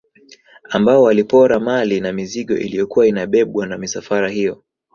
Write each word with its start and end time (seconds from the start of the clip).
Ambao 0.69 1.01
walipora 1.03 1.59
mali 1.59 1.99
na 1.99 2.11
mizigo 2.13 2.53
iliyokuwa 2.53 3.07
inabebwa 3.07 3.67
na 3.67 3.77
misafara 3.77 4.29
hiyo 4.29 4.63